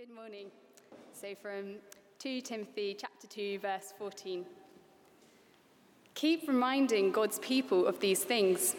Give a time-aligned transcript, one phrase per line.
[0.00, 0.46] Good morning.
[1.12, 1.74] So, from
[2.20, 4.46] 2 Timothy chapter 2, verse 14.
[6.14, 8.76] Keep reminding God's people of these things.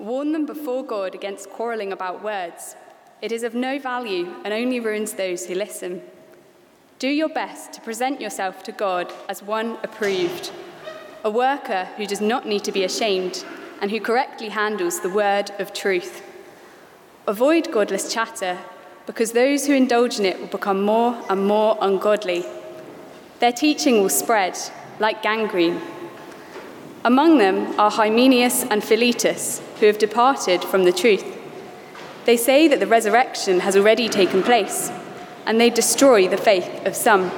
[0.00, 2.74] Warn them before God against quarreling about words.
[3.22, 6.02] It is of no value and only ruins those who listen.
[6.98, 10.50] Do your best to present yourself to God as one approved,
[11.22, 13.44] a worker who does not need to be ashamed
[13.80, 16.20] and who correctly handles the word of truth.
[17.28, 18.58] Avoid godless chatter
[19.08, 22.44] because those who indulge in it will become more and more ungodly.
[23.40, 24.58] Their teaching will spread
[24.98, 25.80] like gangrene.
[27.06, 31.24] Among them are Hymenaeus and Philetus, who have departed from the truth.
[32.26, 34.92] They say that the resurrection has already taken place,
[35.46, 37.30] and they destroy the faith of some.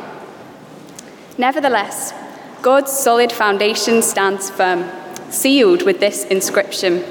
[1.38, 2.12] Nevertheless,
[2.62, 4.90] God's solid foundation stands firm,
[5.30, 7.04] sealed with this inscription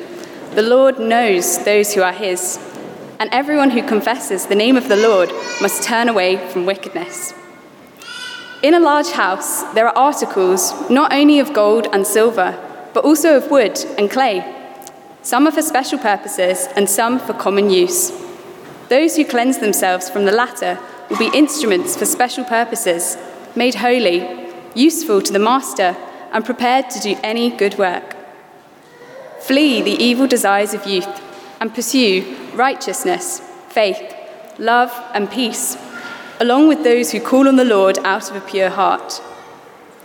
[0.54, 2.60] The Lord knows those who are his
[3.20, 5.30] and everyone who confesses the name of the Lord
[5.62, 7.34] must turn away from wickedness.
[8.64, 12.58] In a large house, there are articles not only of gold and silver,
[12.94, 14.56] but also of wood and clay.
[15.22, 18.12] Some are for special purposes and some for common use.
[18.88, 23.18] Those who cleanse themselves from the latter will be instruments for special purposes,
[23.56, 25.96] made holy, useful to the master,
[26.32, 28.16] and prepared to do any good work.
[29.42, 31.22] Flee the evil desires of youth
[31.60, 34.14] and pursue righteousness, faith,
[34.58, 35.78] love, and peace,
[36.42, 39.22] along with those who call on the Lord out of a pure heart.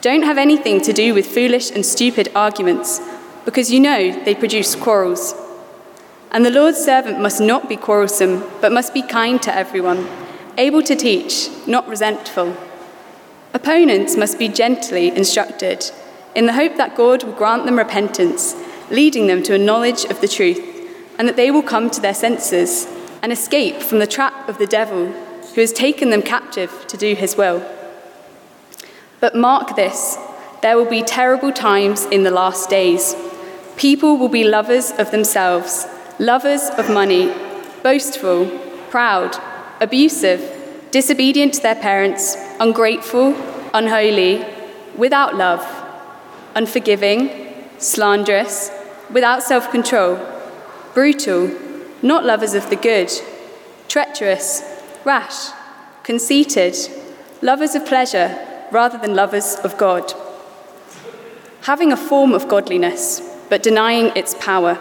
[0.00, 3.00] Don't have anything to do with foolish and stupid arguments,
[3.44, 5.34] because you know they produce quarrels.
[6.30, 10.06] And the Lord's servant must not be quarrelsome, but must be kind to everyone,
[10.56, 12.56] able to teach, not resentful.
[13.52, 15.90] Opponents must be gently instructed,
[16.36, 18.54] in the hope that God will grant them repentance,
[18.90, 20.73] leading them to a knowledge of the truth
[21.18, 22.86] and that they will come to their senses
[23.22, 25.06] and escape from the trap of the devil
[25.54, 27.64] who has taken them captive to do his will.
[29.20, 30.18] But mark this
[30.62, 33.14] there will be terrible times in the last days.
[33.76, 35.86] People will be lovers of themselves,
[36.18, 37.34] lovers of money,
[37.82, 38.46] boastful,
[38.88, 39.36] proud,
[39.82, 40.40] abusive,
[40.90, 43.34] disobedient to their parents, ungrateful,
[43.74, 44.42] unholy,
[44.96, 45.62] without love,
[46.54, 48.70] unforgiving, slanderous,
[49.10, 50.16] without self control
[50.94, 51.50] brutal,
[52.02, 53.10] not lovers of the good,
[53.88, 54.62] treacherous,
[55.04, 55.50] rash,
[56.04, 56.76] conceited,
[57.42, 58.38] lovers of pleasure
[58.70, 60.12] rather than lovers of God.
[61.62, 64.78] Having a form of godliness, but denying its power.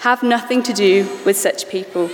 [0.00, 2.10] Have nothing to do with such people.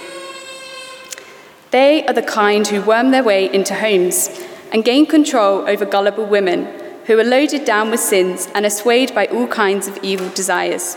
[1.72, 4.28] They are the kind who worm their way into homes
[4.72, 6.68] and gain control over gullible women
[7.06, 10.96] who are loaded down with sins and are swayed by all kinds of evil desires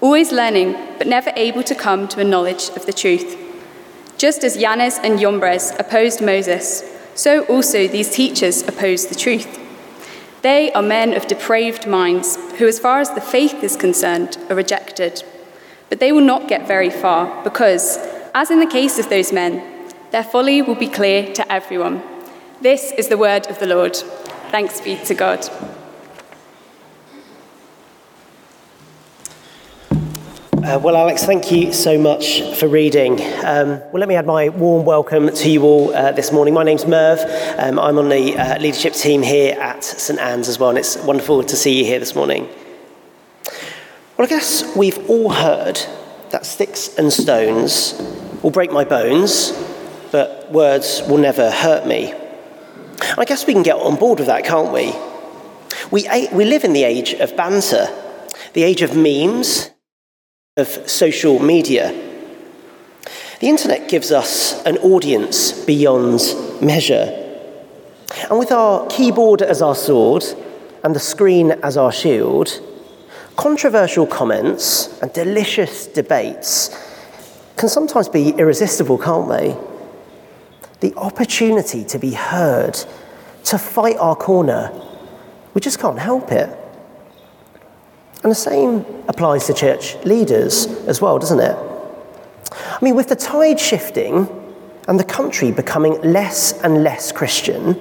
[0.00, 3.36] always learning, but never able to come to a knowledge of the truth.
[4.16, 6.84] Just as Jannes and Jambres opposed Moses,
[7.14, 9.58] so also these teachers oppose the truth.
[10.42, 14.56] They are men of depraved minds who, as far as the faith is concerned, are
[14.56, 15.22] rejected.
[15.90, 17.98] But they will not get very far because,
[18.34, 19.62] as in the case of those men,
[20.12, 22.02] their folly will be clear to everyone.
[22.60, 23.96] This is the word of the Lord.
[24.50, 25.46] Thanks be to God.
[30.62, 33.14] Uh, well, Alex, thank you so much for reading.
[33.14, 36.52] Um, well, let me add my warm welcome to you all uh, this morning.
[36.52, 37.18] My name's Merv.
[37.58, 40.98] Um, I'm on the uh, leadership team here at St Anne's as well, and it's
[40.98, 42.46] wonderful to see you here this morning.
[44.18, 45.80] Well, I guess we've all heard
[46.28, 47.94] that sticks and stones
[48.42, 49.52] will break my bones,
[50.12, 52.12] but words will never hurt me.
[53.16, 54.92] I guess we can get on board with that, can't we?
[55.90, 57.88] We, we live in the age of banter,
[58.52, 59.70] the age of memes
[60.60, 61.92] of social media.
[63.40, 66.20] The internet gives us an audience beyond
[66.60, 67.16] measure.
[68.28, 70.24] And with our keyboard as our sword
[70.84, 72.60] and the screen as our shield,
[73.36, 76.68] controversial comments and delicious debates
[77.56, 79.56] can sometimes be irresistible, can't they?
[80.80, 82.78] The opportunity to be heard,
[83.44, 84.70] to fight our corner,
[85.54, 86.59] we just can't help it.
[88.22, 91.56] And the same applies to church leaders as well, doesn't it?
[92.52, 94.28] I mean, with the tide shifting
[94.88, 97.80] and the country becoming less and less Christian,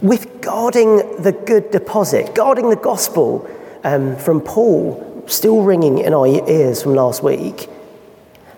[0.00, 3.48] with guarding the good deposit, guarding the gospel
[3.84, 7.68] um, from Paul still ringing in our ears from last week,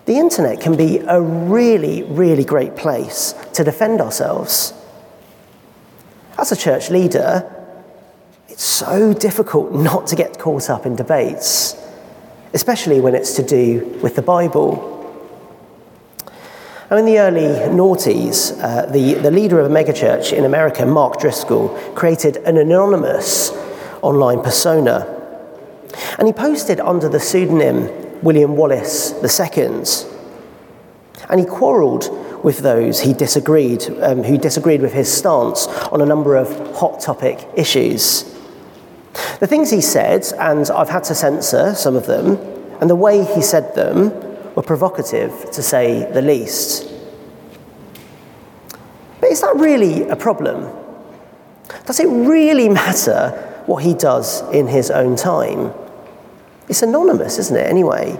[0.05, 4.73] the internet can be a really, really great place to defend ourselves.
[6.37, 7.56] As a church leader,
[8.57, 11.75] it's so difficult not to get caught up in debates,
[12.55, 14.95] especially when it's to do with the Bible.
[16.89, 21.19] Now, in the early noughties, uh, the, the leader of a megachurch in America, Mark
[21.19, 23.51] Driscoll, created an anonymous
[24.01, 25.05] online persona.
[26.17, 29.83] And he posted under the pseudonym William Wallace II.
[31.29, 32.09] And he quarrelled
[32.43, 36.99] with those he disagreed, um, who disagreed with his stance on a number of hot
[36.99, 38.33] topic issues.
[39.39, 42.37] The things he said, and I've had to censor some of them,
[42.79, 44.11] and the way he said them
[44.55, 46.91] were provocative, to say the least.
[49.19, 50.69] But is that really a problem?
[51.85, 53.31] Does it really matter
[53.65, 55.73] what he does in his own time?
[56.69, 58.19] It's anonymous, isn't it, anyway?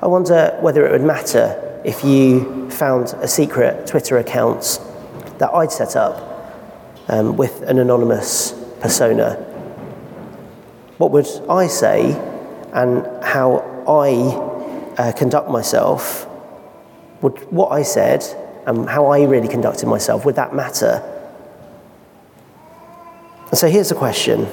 [0.00, 4.80] I wonder whether it would matter if you found a secret Twitter account
[5.38, 6.27] that I'd set up
[7.08, 9.34] um, with an anonymous persona.
[10.98, 12.12] What would I say
[12.72, 13.58] and how
[13.88, 16.26] I uh, conduct myself?
[17.22, 18.24] Would what I said
[18.66, 21.02] and how I really conducted myself, would that matter?
[23.48, 24.46] And so here's the question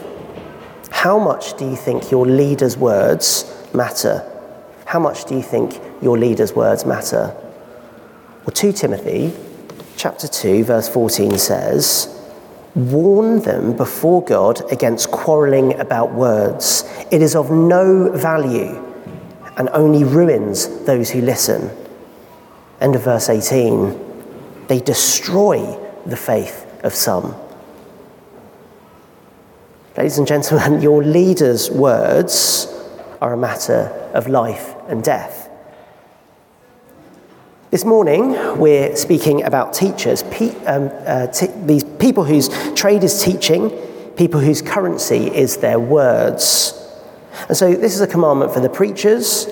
[0.89, 4.31] How much do you think your leader's words matter?
[4.85, 7.35] How much do you think your leader's words matter?
[8.45, 9.33] Well, 2 Timothy
[9.97, 12.14] chapter 2 verse 14 says,
[12.75, 16.83] Warn them before God against quarrelling about words.
[17.09, 18.81] It is of no value
[19.57, 21.71] and only ruins those who listen.
[22.81, 24.67] End of verse 18.
[24.67, 27.33] They destroy the faith of some.
[29.95, 32.67] Ladies and gentlemen, your leader's words
[33.21, 35.49] are a matter of life and death.
[37.71, 43.23] This morning, we're speaking about teachers, pe- um, uh, t- these people whose trade is
[43.23, 43.69] teaching,
[44.15, 46.73] people whose currency is their words.
[47.47, 49.45] And so, this is a commandment for the preachers,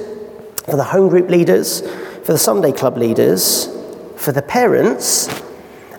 [0.65, 1.81] for the home group leaders,
[2.23, 3.67] for the Sunday club leaders,
[4.15, 5.27] for the parents,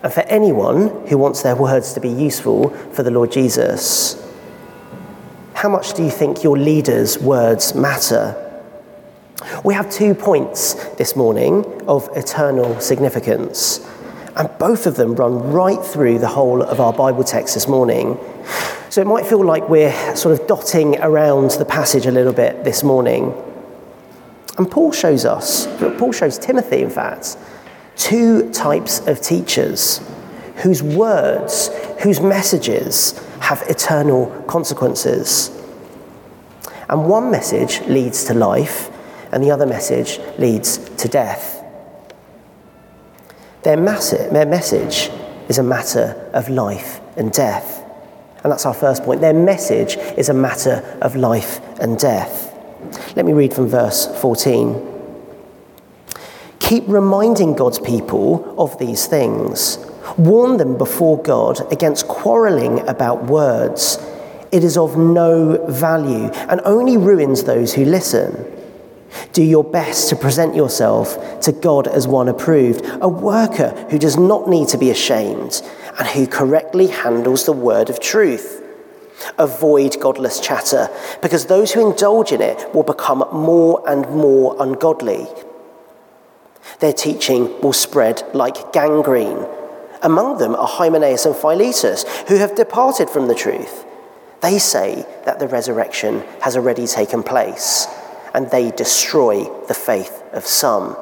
[0.02, 4.20] and for anyone who wants their words to be useful for the Lord Jesus.
[5.54, 8.40] How much do you think your leaders' words matter?
[9.64, 13.78] We have two points this morning of eternal significance,
[14.36, 18.18] and both of them run right through the whole of our Bible text this morning.
[18.90, 22.64] So it might feel like we're sort of dotting around the passage a little bit
[22.64, 23.32] this morning.
[24.58, 25.66] And Paul shows us,
[25.98, 27.36] Paul shows Timothy, in fact,
[27.96, 30.00] two types of teachers
[30.56, 31.70] whose words,
[32.02, 35.50] whose messages have eternal consequences.
[36.88, 38.90] And one message leads to life,
[39.32, 41.53] and the other message leads to death.
[43.64, 45.10] Their, their message
[45.48, 47.82] is a matter of life and death.
[48.42, 49.22] And that's our first point.
[49.22, 52.52] Their message is a matter of life and death.
[53.16, 54.92] Let me read from verse 14.
[56.58, 59.78] Keep reminding God's people of these things.
[60.18, 63.98] Warn them before God against quarreling about words.
[64.52, 68.53] It is of no value and only ruins those who listen.
[69.34, 74.16] Do your best to present yourself to God as one approved, a worker who does
[74.16, 75.60] not need to be ashamed
[75.98, 78.62] and who correctly handles the word of truth.
[79.36, 80.88] Avoid godless chatter,
[81.20, 85.26] because those who indulge in it will become more and more ungodly.
[86.78, 89.48] Their teaching will spread like gangrene.
[90.00, 93.84] Among them are Hymenaeus and Philetus, who have departed from the truth.
[94.42, 97.88] They say that the resurrection has already taken place
[98.34, 100.96] and they destroy the faith of some.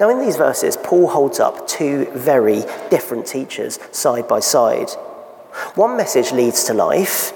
[0.00, 4.90] Now, in these verses, Paul holds up two very different teachers side by side.
[5.74, 7.32] One message leads to life,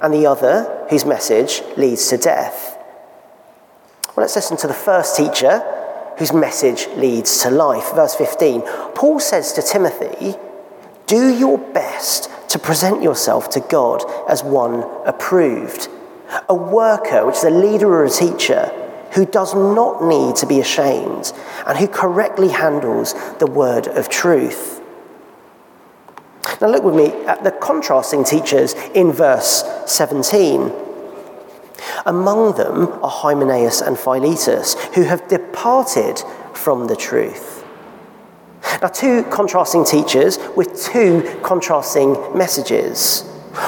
[0.00, 2.78] and the other, whose message leads to death.
[4.08, 5.60] Well, let's listen to the first teacher,
[6.18, 7.94] whose message leads to life.
[7.94, 8.62] Verse 15
[8.94, 10.36] Paul says to Timothy,
[11.06, 15.88] Do your best to present yourself to God as one approved
[16.48, 18.66] a worker, which is a leader or a teacher,
[19.14, 21.32] who does not need to be ashamed
[21.66, 24.80] and who correctly handles the word of truth.
[26.60, 30.72] Now, look with me at the contrasting teachers in verse 17.
[32.06, 36.22] Among them are Hymenaeus and Philetus, who have departed
[36.54, 37.64] from the truth.
[38.82, 43.22] Now, two contrasting teachers with two contrasting messages.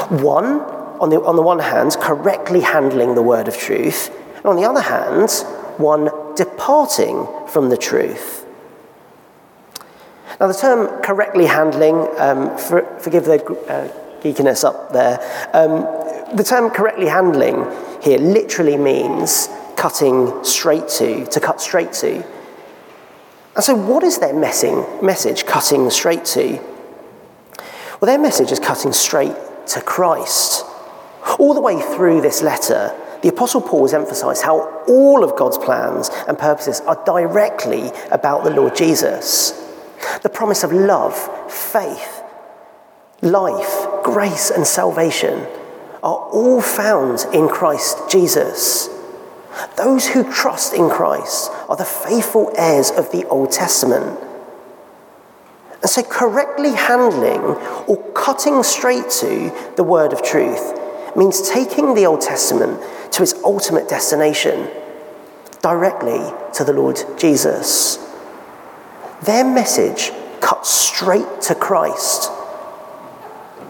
[0.09, 4.57] One on the, on the one hand, correctly handling the word of truth, and on
[4.57, 5.31] the other hand,
[5.79, 8.47] one departing from the truth.
[10.39, 13.89] Now, the term correctly handling, um, for, forgive the uh,
[14.23, 15.19] geekiness up there,
[15.55, 15.83] um,
[16.37, 17.67] the term correctly handling
[18.03, 22.25] here literally means cutting straight to, to cut straight to.
[23.55, 26.59] And so, what is their messing, message cutting straight to?
[28.01, 29.35] Well, their message is cutting straight
[29.69, 30.65] to Christ.
[31.39, 35.59] All the way through this letter, the Apostle Paul has emphasized how all of God's
[35.59, 39.53] plans and purposes are directly about the Lord Jesus.
[40.23, 41.15] The promise of love,
[41.53, 42.23] faith,
[43.21, 45.47] life, grace, and salvation
[46.03, 48.89] are all found in Christ Jesus.
[49.77, 54.19] Those who trust in Christ are the faithful heirs of the Old Testament.
[55.83, 57.41] And so, correctly handling
[57.87, 60.80] or cutting straight to the word of truth
[61.17, 62.81] means taking the Old Testament
[63.13, 64.69] to its ultimate destination,
[65.63, 66.21] directly
[66.55, 67.99] to the Lord Jesus.
[69.23, 72.31] Their message cuts straight to Christ.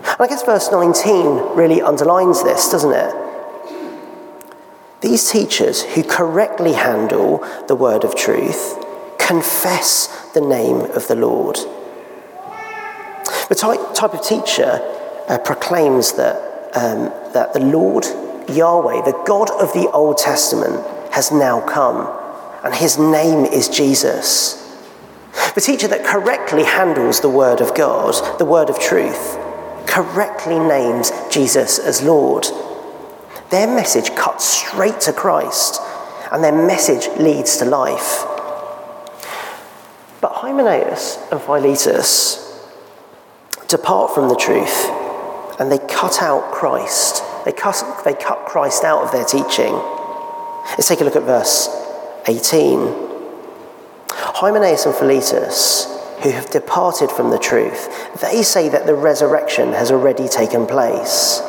[0.02, 3.14] And I guess verse 19 really underlines this, doesn't it?
[5.00, 8.76] These teachers who correctly handle the word of truth
[9.18, 11.56] confess the name of the Lord.
[13.48, 14.80] The type, type of teacher
[15.28, 16.36] uh, proclaims that,
[16.74, 18.04] um, that the Lord,
[18.48, 22.08] Yahweh, the God of the Old Testament, has now come,
[22.64, 24.56] and his name is Jesus.
[25.54, 29.36] The teacher that correctly handles the word of God, the word of truth,
[29.86, 32.46] correctly names Jesus as Lord.
[33.50, 35.80] Their message cuts straight to Christ,
[36.30, 38.24] and their message leads to life.
[40.20, 42.46] But Hymenaeus and Philetus
[43.68, 44.99] depart from the truth
[45.60, 47.22] and they cut out Christ.
[47.44, 49.74] They cut, they cut Christ out of their teaching.
[50.70, 51.68] Let's take a look at verse
[52.26, 53.08] 18.
[54.10, 55.84] Hymenaeus and Philetus,
[56.22, 57.88] who have departed from the truth,
[58.22, 61.40] they say that the resurrection has already taken place.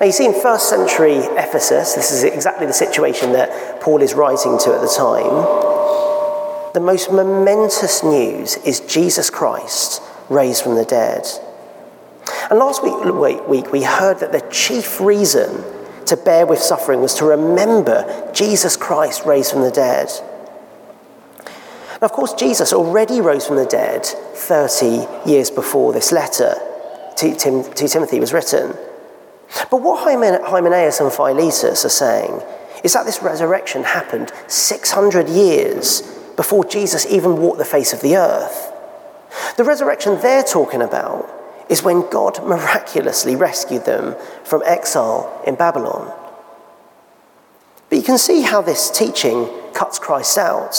[0.00, 4.14] Now, you see, in first century Ephesus, this is exactly the situation that Paul is
[4.14, 6.72] writing to at the time.
[6.72, 11.24] The most momentous news is Jesus Christ raised from the dead.
[12.50, 12.94] And last week,
[13.48, 15.64] week we heard that the chief reason
[16.06, 20.08] to bear with suffering was to remember Jesus Christ raised from the dead.
[22.00, 26.54] Now, of course, Jesus already rose from the dead 30 years before this letter
[27.16, 28.76] to, Tim, to Timothy was written.
[29.70, 32.42] But what Hymenaeus and Philetus are saying
[32.82, 36.02] is that this resurrection happened 600 years
[36.36, 38.72] before Jesus even walked the face of the earth.
[39.56, 41.30] The resurrection they're talking about
[41.68, 46.12] is when God miraculously rescued them from exile in Babylon.
[47.88, 50.76] But you can see how this teaching cuts Christ out.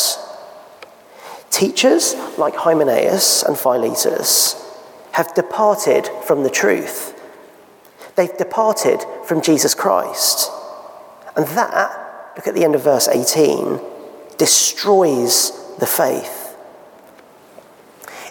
[1.50, 4.62] Teachers like Hymenaeus and Philetus
[5.14, 7.14] have departed from the truth.
[8.16, 10.52] They've departed from Jesus Christ.
[11.36, 13.80] And that, look at the end of verse 18,
[14.38, 16.58] destroys the faith.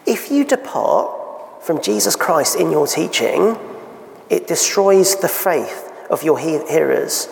[0.07, 1.14] If you depart
[1.65, 3.59] from Jesus Christ in your teaching,
[4.29, 7.29] it destroys the faith of your hearers.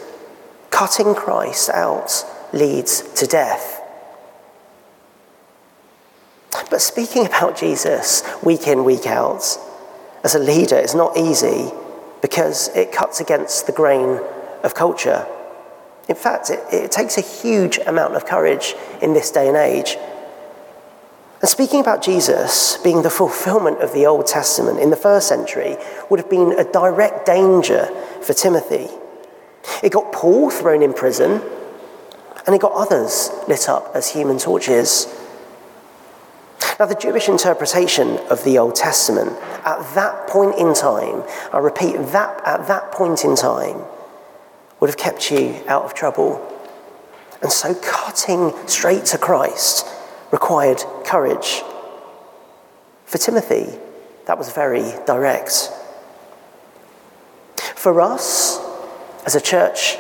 [0.71, 3.81] Cutting Christ out leads to death.
[6.71, 9.59] But speaking about Jesus week in, week out,
[10.25, 11.71] as a leader is not easy
[12.23, 14.21] because it cuts against the grain
[14.63, 15.27] of culture.
[16.09, 19.97] In fact, it, it, takes a huge amount of courage in this day and age.
[21.43, 25.77] And speaking about Jesus being the fulfillment of the Old Testament in the first century
[26.09, 27.87] would have been a direct danger
[28.23, 28.89] for Timothy.
[29.83, 31.43] It got Paul thrown in prison,
[32.47, 35.13] and it got others lit up as human torches.
[36.79, 39.33] Now, the Jewish interpretation of the Old Testament
[39.65, 43.83] at that point in time, I repeat, that at that point in time,
[44.79, 46.41] would have kept you out of trouble.
[47.41, 49.87] And so, cutting straight to Christ
[50.33, 51.63] required courage.
[53.07, 53.67] For Timothy,
[54.27, 55.71] that was very direct.
[57.77, 58.59] For us,
[59.25, 59.97] as a church,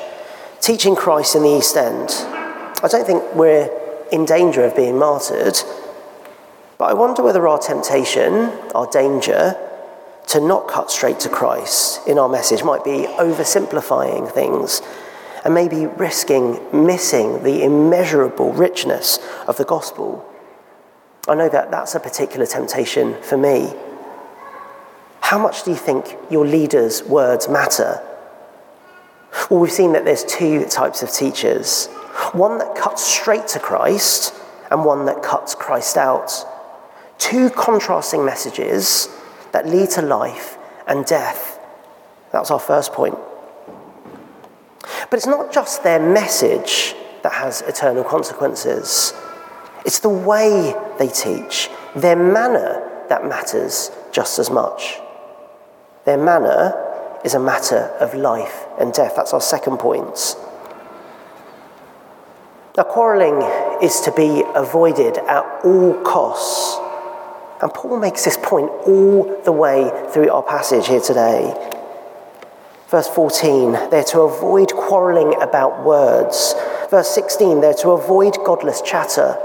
[0.60, 3.70] teaching Christ in the East End, I don't think we're
[4.10, 5.56] in danger of being martyred
[6.82, 9.56] but I wonder whether our temptation, our danger,
[10.26, 14.82] to not cut straight to Christ in our message might be oversimplifying things
[15.44, 20.28] and maybe risking missing the immeasurable richness of the gospel.
[21.28, 23.72] I know that that's a particular temptation for me.
[25.20, 28.02] How much do you think your leaders' words matter?
[29.48, 31.86] Well, we've seen that there's two types of teachers
[32.32, 34.34] one that cuts straight to Christ,
[34.70, 36.30] and one that cuts Christ out.
[37.18, 39.08] Two contrasting messages
[39.52, 40.56] that lead to life
[40.86, 41.58] and death.
[42.32, 43.16] That's our first point.
[45.10, 49.12] But it's not just their message that has eternal consequences,
[49.84, 54.98] it's the way they teach, their manner that matters just as much.
[56.04, 56.74] Their manner
[57.24, 59.14] is a matter of life and death.
[59.16, 60.36] That's our second point.
[62.76, 66.78] Now, quarrelling is to be avoided at all costs.
[67.62, 71.71] And Paul makes this point all the way through our passage here today.
[72.92, 76.54] Verse 14, they're to avoid quarrelling about words.
[76.90, 79.38] Verse 16, they're to avoid godless chatter.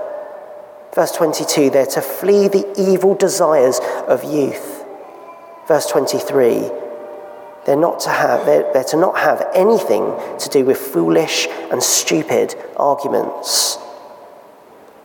[0.94, 4.84] Verse 22, they're to flee the evil desires of youth.
[5.66, 6.70] Verse 23,
[7.66, 11.82] they're, not to have, they're, they're to not have anything to do with foolish and
[11.82, 13.78] stupid arguments.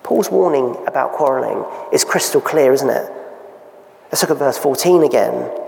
[0.03, 3.09] Paul's warning about quarrelling is crystal clear, isn't it?
[4.11, 5.63] Let's look at verse 14 again.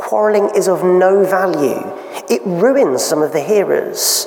[0.00, 1.78] Quarrelling is of no value.
[2.30, 4.26] It ruins some of the hearers.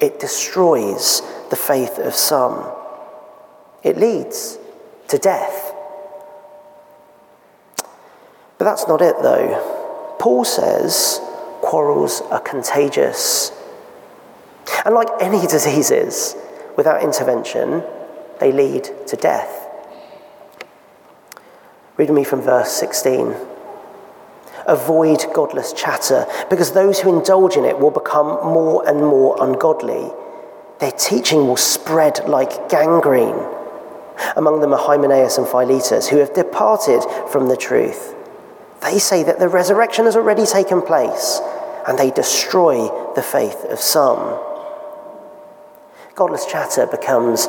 [0.00, 2.64] It destroys the faith of some.
[3.82, 4.56] It leads
[5.08, 5.74] to death.
[8.56, 10.16] But that's not it, though.
[10.20, 11.20] Paul says
[11.60, 13.50] quarrels are contagious.
[14.84, 16.36] And like any diseases,
[16.76, 17.82] without intervention,
[18.38, 19.66] they lead to death.
[21.96, 23.49] Read me from verse 16.
[24.66, 30.10] Avoid godless chatter, because those who indulge in it will become more and more ungodly.
[30.78, 33.46] Their teaching will spread like gangrene.
[34.36, 38.14] Among them are Hymenaeus and Philetus, who have departed from the truth.
[38.82, 41.40] They say that the resurrection has already taken place
[41.86, 44.38] and they destroy the faith of some.
[46.14, 47.48] Godless chatter becomes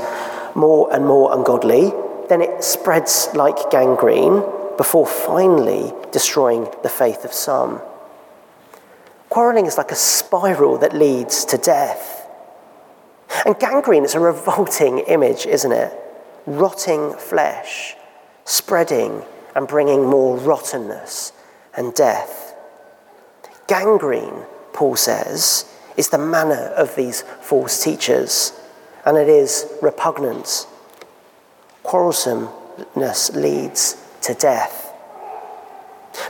[0.55, 1.91] more and more ungodly,
[2.29, 4.43] then it spreads like gangrene
[4.81, 7.79] before finally destroying the faith of some.
[9.29, 12.27] Quarrelling is like a spiral that leads to death.
[13.45, 15.93] And gangrene is a revolting image, isn't it?
[16.47, 17.95] Rotting flesh,
[18.43, 19.21] spreading
[19.55, 21.31] and bringing more rottenness
[21.77, 22.55] and death.
[23.67, 28.59] Gangrene, Paul says, is the manner of these false teachers,
[29.05, 30.65] and it is repugnant.
[31.83, 34.93] Quarrelsomeness leads to death.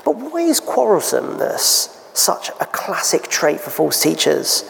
[0.06, 4.64] But why is quarrelsomeness such a classic trait for false teachers?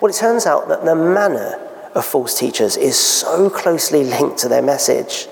[0.00, 1.60] Well, it turns out that the manner
[1.94, 5.28] of false teachers is so closely linked to their message.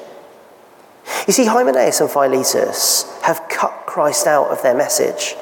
[1.26, 5.35] You see, Hymenaeus and Philetus have cut Christ out of their message.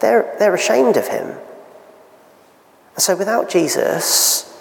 [0.00, 1.36] They're, they're ashamed of him.
[2.94, 4.56] And so without Jesus,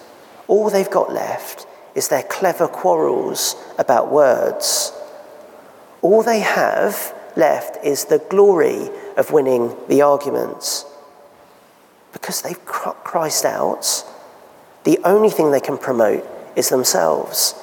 [0.48, 4.92] all they've got left is their clever quarrels about words.
[6.04, 10.86] All they have left is the glory of winning the arguments.
[12.12, 14.06] Because they've cut Christ out,
[14.84, 17.56] the only thing they can promote is themselves.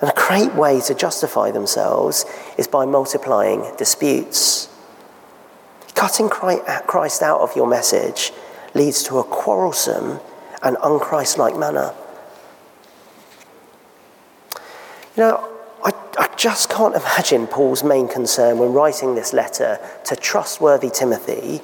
[0.00, 2.24] And a great way to justify themselves
[2.56, 4.68] is by multiplying disputes.
[5.96, 8.30] Cutting Christ out of your message
[8.72, 10.20] leads to a quarrelsome
[10.62, 11.92] and unchristlike manner.
[15.16, 15.57] You know,
[16.38, 21.60] just can't imagine Paul's main concern when writing this letter to trustworthy Timothy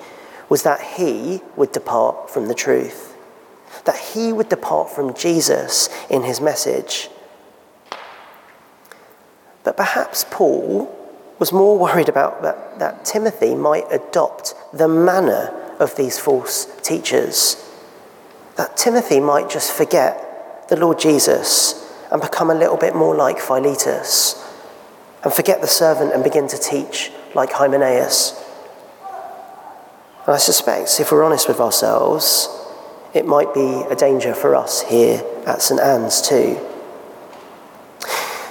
[0.48, 3.16] was that he would depart from the truth,
[3.84, 7.08] that he would depart from Jesus in his message.
[9.62, 10.92] But perhaps Paul
[11.38, 17.56] was more worried about that, that Timothy might adopt the manner of these false teachers.
[18.56, 23.38] That Timothy might just forget the Lord Jesus and become a little bit more like
[23.38, 24.43] Philetus
[25.24, 28.40] and forget the servant and begin to teach like Hymenaeus.
[30.26, 32.48] And I suspect, if we're honest with ourselves,
[33.14, 36.60] it might be a danger for us here at St Anne's too.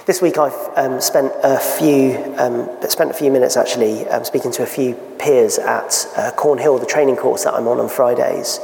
[0.05, 4.51] This week I've um, spent a few um, spent a few minutes actually um, speaking
[4.51, 8.59] to a few peers at uh, Cornhill, the training course that I'm on on Fridays.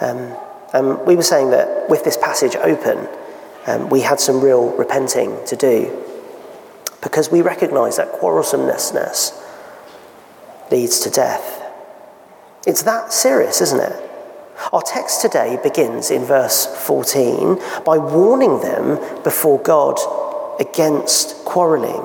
[0.00, 0.36] Um,
[0.74, 3.08] and we were saying that with this passage open,
[3.66, 6.09] um, we had some real repenting to do
[7.02, 9.32] because we recognise that quarrelsomeness
[10.70, 11.62] leads to death.
[12.66, 14.10] It's that serious, isn't it?
[14.72, 19.98] Our text today begins in verse 14 by warning them before God
[20.60, 22.04] against quarrelling.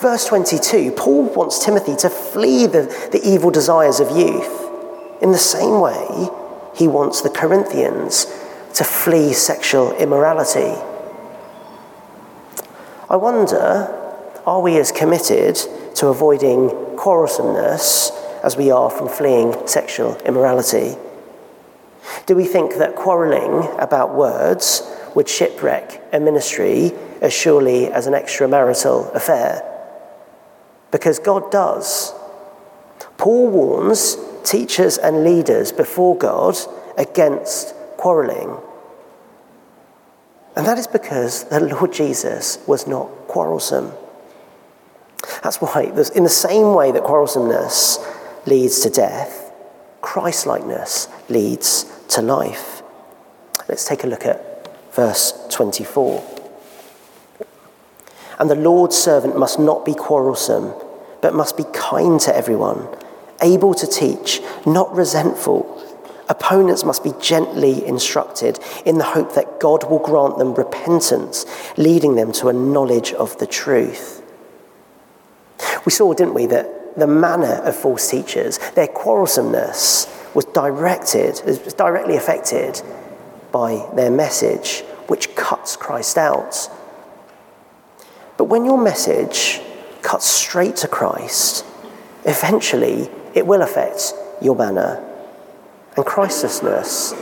[0.00, 2.82] Verse 22 Paul wants Timothy to flee the,
[3.12, 4.68] the evil desires of youth.
[5.20, 6.28] In the same way,
[6.74, 8.26] he wants the Corinthians
[8.74, 10.80] to flee sexual immorality.
[13.10, 13.94] I wonder
[14.46, 15.56] are we as committed
[15.94, 18.10] to avoiding quarrelsomeness
[18.44, 20.94] as we are from fleeing sexual immorality?
[22.26, 24.82] Do we think that quarrelling about words
[25.14, 26.92] would shipwreck a ministry
[27.22, 29.62] as surely as an extramarital affair?
[30.90, 32.12] Because God does.
[33.16, 36.56] Paul warns teachers and leaders before God
[36.98, 38.56] against quarrelling.
[40.58, 43.92] And that is because the Lord Jesus was not quarrelsome.
[45.44, 45.84] That's why,
[46.16, 47.98] in the same way that quarrelsomeness
[48.44, 49.52] leads to death,
[50.00, 52.82] Christlikeness leads to life.
[53.68, 56.24] Let's take a look at verse 24.
[58.40, 60.74] And the Lord's servant must not be quarrelsome,
[61.22, 62.88] but must be kind to everyone,
[63.40, 65.77] able to teach, not resentful.
[66.30, 71.46] Opponents must be gently instructed in the hope that God will grant them repentance,
[71.78, 74.22] leading them to a knowledge of the truth.
[75.86, 81.74] We saw, didn't we, that the manner of false teachers, their quarrelsomeness, was directed, was
[81.74, 82.82] directly affected
[83.50, 86.68] by their message, which cuts Christ out.
[88.36, 89.62] But when your message
[90.02, 91.64] cuts straight to Christ,
[92.24, 94.12] eventually it will affect
[94.42, 95.07] your manner.
[95.98, 97.12] And Christlessness,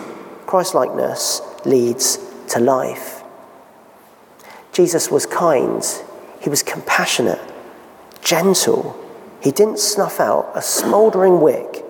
[0.44, 3.22] Christlikeness, leads to life.
[4.74, 5.82] Jesus was kind,
[6.42, 7.40] he was compassionate,
[8.20, 8.94] gentle.
[9.40, 11.86] He didn't snuff out a smouldering wick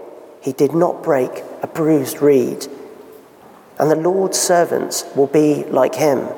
[0.46, 2.68] he did not break a bruised reed.
[3.80, 6.28] And the Lord's servants will be like him.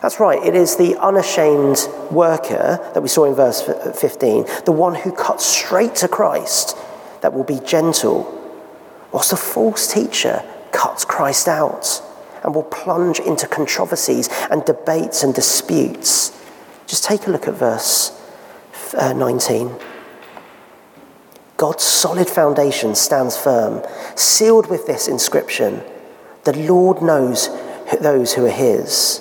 [0.00, 4.94] That's right, it is the unashamed worker that we saw in verse 15, the one
[4.94, 6.78] who cuts straight to Christ,
[7.22, 8.38] that will be gentle,
[9.10, 12.02] whilst the false teacher cuts Christ out
[12.44, 16.38] and will plunge into controversies and debates and disputes.
[16.86, 18.18] Just take a look at verse
[18.94, 19.74] uh, 19.
[21.56, 23.84] God's solid foundation stands firm,
[24.16, 25.82] sealed with this inscription
[26.44, 27.48] The Lord knows
[28.00, 29.20] those who are his.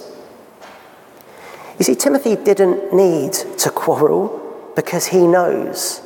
[1.78, 6.02] You see, Timothy didn't need to quarrel because he knows.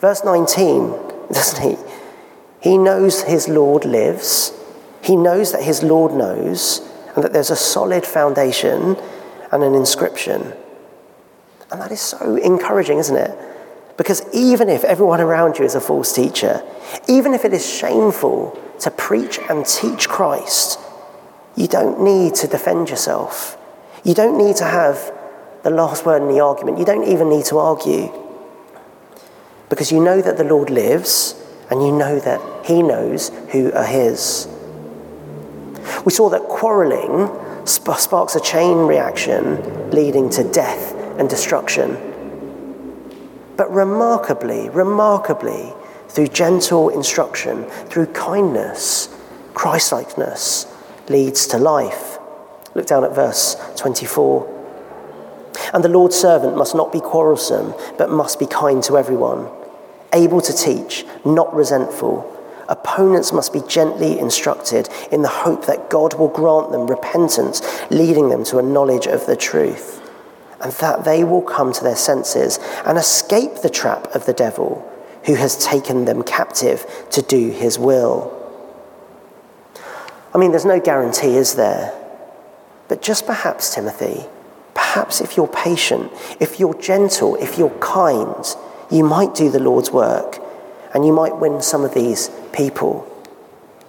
[0.00, 0.94] Verse 19,
[1.32, 1.76] doesn't he?
[2.60, 4.52] He knows his Lord lives.
[5.02, 6.80] He knows that his Lord knows
[7.14, 8.96] and that there's a solid foundation
[9.52, 10.52] and an inscription.
[11.70, 13.36] And that is so encouraging, isn't it?
[13.96, 16.62] Because even if everyone around you is a false teacher,
[17.08, 20.78] even if it is shameful to preach and teach Christ,
[21.56, 23.56] you don't need to defend yourself.
[24.04, 25.12] You don't need to have
[25.62, 26.78] the last word in the argument.
[26.78, 28.12] You don't even need to argue.
[29.68, 31.34] Because you know that the Lord lives
[31.70, 34.48] and you know that He knows who are His.
[36.04, 37.30] We saw that quarreling
[37.66, 41.96] sparks a chain reaction leading to death and destruction.
[43.56, 45.72] But remarkably, remarkably,
[46.08, 49.08] through gentle instruction, through kindness,
[49.54, 50.66] Christlikeness
[51.08, 52.18] leads to life.
[52.74, 54.55] Look down at verse 24.
[55.72, 59.48] And the Lord's servant must not be quarrelsome, but must be kind to everyone,
[60.12, 62.32] able to teach, not resentful.
[62.68, 68.28] Opponents must be gently instructed in the hope that God will grant them repentance, leading
[68.28, 70.02] them to a knowledge of the truth
[70.60, 74.90] and that they will come to their senses and escape the trap of the devil
[75.24, 78.32] who has taken them captive to do his will.
[80.34, 81.92] I mean, there's no guarantee, is there?
[82.88, 84.26] But just perhaps, Timothy,
[84.76, 88.44] perhaps if you're patient, if you're gentle, if you're kind,
[88.90, 90.38] you might do the Lord's work
[90.94, 93.12] and you might win some of these people.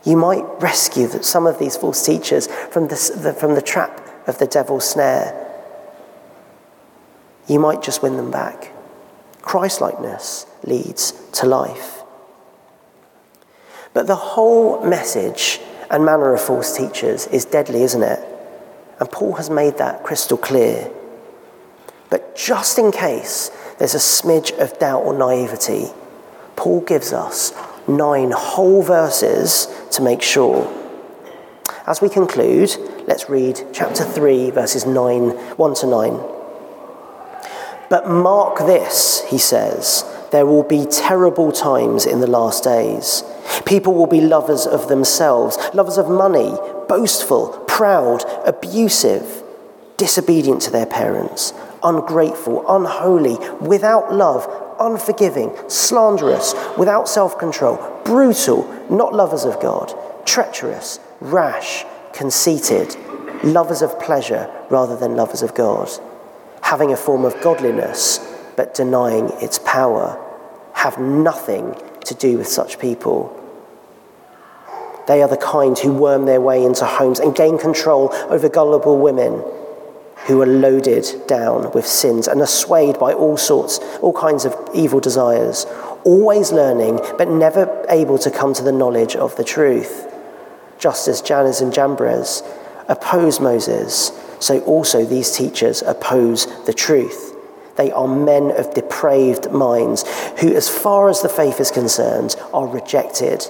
[0.04, 4.48] You might rescue some of these false teachers from the, from the trap of the
[4.48, 5.44] devil's snare
[7.48, 8.72] you might just win them back.
[9.42, 12.04] Christlikeness leads to life.
[13.94, 18.20] But the whole message and manner of false teachers is deadly, isn't it?
[19.00, 20.92] And Paul has made that crystal clear.
[22.10, 25.88] But just in case there's a smidge of doubt or naivety,
[26.56, 27.54] Paul gives us
[27.88, 30.74] nine whole verses to make sure.
[31.86, 32.76] As we conclude,
[33.08, 36.20] let's read chapter 3, verses 9, 1 to 9.
[37.90, 43.24] But mark this, he says, there will be terrible times in the last days.
[43.66, 46.54] People will be lovers of themselves, lovers of money,
[46.88, 49.44] boastful, proud, abusive,
[49.98, 54.48] disobedient to their parents, ungrateful, unholy, without love,
[54.80, 59.94] unforgiving, slanderous, without self control, brutal, not lovers of God,
[60.26, 62.96] treacherous, rash, conceited,
[63.44, 65.90] lovers of pleasure rather than lovers of God
[66.68, 68.20] having a form of godliness
[68.58, 70.22] but denying its power,
[70.74, 71.74] have nothing
[72.04, 73.34] to do with such people.
[75.08, 79.00] They are the kind who worm their way into homes and gain control over gullible
[79.00, 79.44] women
[80.28, 84.54] who are loaded down with sins and are swayed by all sorts, all kinds of
[84.74, 85.66] evil desires,
[86.04, 90.14] always learning but never able to come to the knowledge of the truth.
[90.78, 92.44] Just as Jannes and Jambres
[92.90, 97.34] oppose Moses, so also these teachers oppose the truth.
[97.78, 100.04] They are men of depraved minds
[100.40, 103.48] who, as far as the faith is concerned, are rejected.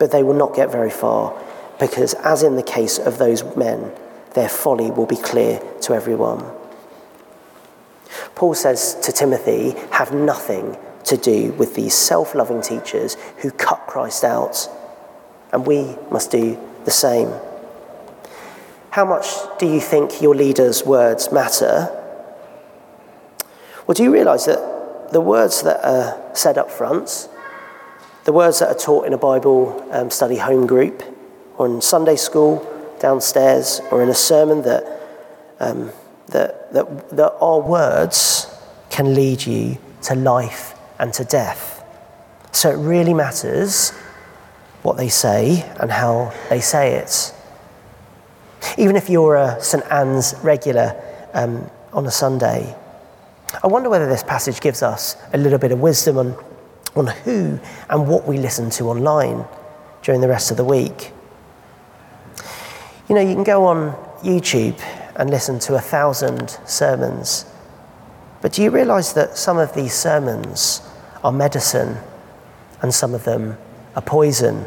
[0.00, 1.40] But they will not get very far
[1.78, 3.92] because, as in the case of those men,
[4.34, 6.44] their folly will be clear to everyone.
[8.34, 13.86] Paul says to Timothy, have nothing to do with these self loving teachers who cut
[13.86, 14.68] Christ out.
[15.52, 17.32] And we must do the same.
[18.90, 19.26] How much
[19.58, 21.88] do you think your leader's words matter?
[23.86, 27.28] Well, do you realize that the words that are said up front,
[28.24, 31.02] the words that are taught in a Bible um, study home group,
[31.56, 32.66] or in Sunday school,
[33.00, 34.84] downstairs, or in a sermon, that,
[35.58, 35.90] um,
[36.28, 38.46] that, that, that our words
[38.90, 41.84] can lead you to life and to death.
[42.52, 43.90] So it really matters
[44.82, 47.34] what they say and how they say it.
[48.76, 49.84] Even if you're a St.
[49.90, 51.00] Anne's regular
[51.32, 52.74] um, on a Sunday,
[53.62, 56.36] I wonder whether this passage gives us a little bit of wisdom on,
[56.96, 59.44] on who and what we listen to online
[60.02, 61.12] during the rest of the week.
[63.08, 64.80] You know, you can go on YouTube
[65.16, 67.44] and listen to a thousand sermons,
[68.42, 70.82] but do you realize that some of these sermons
[71.22, 71.96] are medicine
[72.82, 73.56] and some of them
[73.94, 74.64] are poison?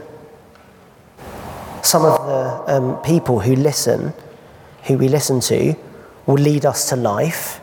[1.83, 4.13] some of the um, people who listen,
[4.83, 5.75] who we listen to,
[6.25, 7.59] will lead us to life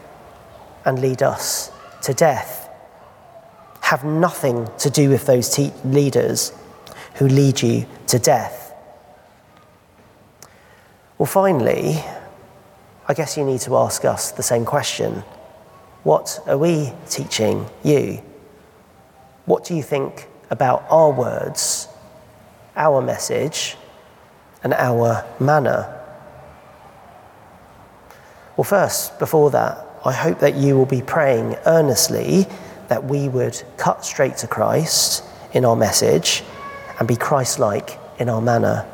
[0.84, 2.59] and lead us to death.
[3.90, 6.52] Have nothing to do with those te- leaders
[7.14, 8.72] who lead you to death.
[11.18, 11.98] Well, finally,
[13.08, 15.24] I guess you need to ask us the same question
[16.04, 18.22] What are we teaching you?
[19.44, 21.88] What do you think about our words,
[22.76, 23.76] our message?
[24.62, 26.00] and our manner?
[28.56, 32.46] Well, first, before that, I hope that you will be praying earnestly
[32.90, 35.22] that we would cut straight to Christ
[35.52, 36.42] in our message
[36.98, 38.84] and be Christ like in our manner,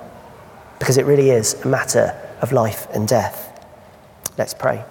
[0.78, 3.66] because it really is a matter of life and death.
[4.36, 4.84] Let's pray.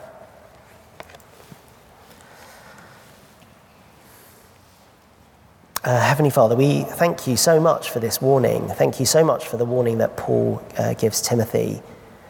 [5.84, 8.68] Uh, Heavenly Father, we thank you so much for this warning.
[8.70, 11.84] Thank you so much for the warning that Paul uh, gives Timothy.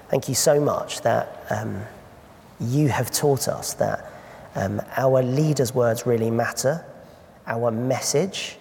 [0.09, 1.83] Thank you so much that um,
[2.59, 4.11] you have taught us that
[4.56, 6.86] um, our leaders' words really matter.
[7.48, 8.58] Our message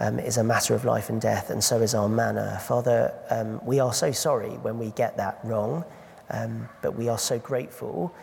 [0.00, 2.58] um, is a matter of life and death, and so is our manner.
[2.66, 5.84] Father, um, we are so sorry when we get that wrong,
[6.30, 8.14] um, but we are so grateful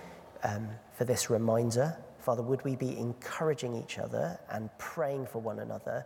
[0.44, 5.60] um, for this reminder Father, would we be encouraging each other and praying for one
[5.60, 6.06] another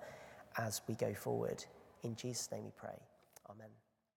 [0.57, 1.65] as we go forward?
[2.03, 2.95] In Jesus' name we pray.